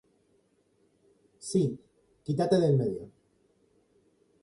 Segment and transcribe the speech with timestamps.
[1.51, 1.63] Si,
[2.25, 3.05] quitate de en medio.